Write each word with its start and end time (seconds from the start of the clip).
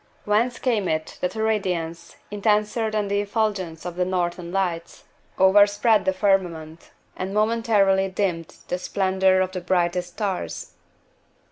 Whence 0.25 0.57
came 0.57 0.87
it 0.87 1.19
that 1.21 1.35
a 1.35 1.43
radiance, 1.43 2.15
intenser 2.31 2.89
than 2.89 3.07
the 3.07 3.21
effulgence 3.21 3.85
of 3.85 3.95
the 3.97 4.03
Northern 4.03 4.51
Lights, 4.51 5.03
overspread 5.37 6.05
the 6.05 6.11
firmament, 6.13 6.89
and 7.15 7.35
momentarily 7.35 8.09
dimmed 8.09 8.55
the 8.67 8.79
splendor 8.79 9.41
of 9.41 9.51
the 9.51 9.61
brightest 9.61 10.13
stars? 10.13 10.73